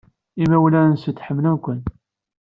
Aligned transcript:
Imawlan-nsent 0.43 1.23
ḥemmlen-ken. 1.25 1.79